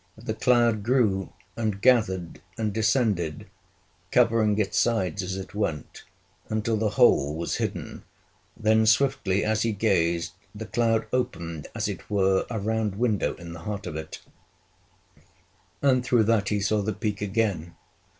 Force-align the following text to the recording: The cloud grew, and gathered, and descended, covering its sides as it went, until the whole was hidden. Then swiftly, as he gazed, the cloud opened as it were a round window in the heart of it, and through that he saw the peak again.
The 0.17 0.33
cloud 0.33 0.81
grew, 0.81 1.31
and 1.55 1.79
gathered, 1.79 2.41
and 2.57 2.73
descended, 2.73 3.45
covering 4.09 4.57
its 4.57 4.79
sides 4.79 5.21
as 5.21 5.37
it 5.37 5.53
went, 5.53 6.05
until 6.49 6.75
the 6.75 6.89
whole 6.97 7.35
was 7.35 7.57
hidden. 7.57 8.01
Then 8.57 8.87
swiftly, 8.87 9.43
as 9.43 9.61
he 9.61 9.73
gazed, 9.73 10.31
the 10.55 10.65
cloud 10.65 11.05
opened 11.13 11.67
as 11.75 11.87
it 11.87 12.09
were 12.09 12.47
a 12.49 12.59
round 12.59 12.95
window 12.95 13.35
in 13.35 13.53
the 13.53 13.59
heart 13.59 13.85
of 13.85 13.95
it, 13.95 14.21
and 15.83 16.03
through 16.03 16.23
that 16.23 16.49
he 16.49 16.59
saw 16.61 16.81
the 16.81 16.93
peak 16.93 17.21
again. 17.21 17.75